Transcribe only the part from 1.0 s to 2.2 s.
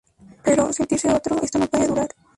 Otro— esto no puede durar.